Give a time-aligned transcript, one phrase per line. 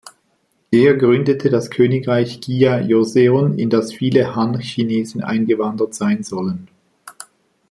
[0.71, 6.69] Er gründete das Königreich Gija-Joseon, in das viele Han-Chinesen eingewandert sein sollen.